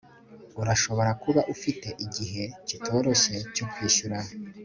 urashobora 0.61 1.11
kuba 1.23 1.41
ufite 1.53 1.87
igihe 2.05 2.43
kitoroshye 2.67 3.35
cyo 3.55 3.65
kwishyura 3.71 4.19